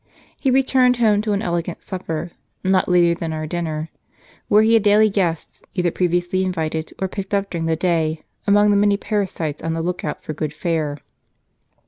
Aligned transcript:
He 0.35 0.49
returned 0.49 0.97
home 0.97 1.21
to 1.21 1.31
an 1.33 1.43
elegant 1.43 1.83
supper, 1.83 2.31
not 2.63 2.89
later 2.89 3.13
than 3.19 3.33
our 3.33 3.45
dinner; 3.45 3.89
where 4.47 4.63
he 4.63 4.73
had 4.73 4.81
daily 4.81 5.11
guests, 5.11 5.61
either 5.75 5.91
previously 5.91 6.43
invited, 6.43 6.91
or 6.99 7.07
picked 7.07 7.35
up 7.35 7.51
during 7.51 7.67
the 7.67 7.75
day, 7.75 8.23
among 8.47 8.71
the 8.71 8.77
many 8.77 8.97
parasites 8.97 9.61
on 9.61 9.75
the 9.75 9.83
look 9.83 10.03
out 10.03 10.23
for 10.23 10.33
good 10.33 10.55
fare. 10.55 10.97